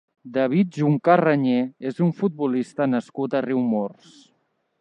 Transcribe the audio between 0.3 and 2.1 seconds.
David Juncà Reñé és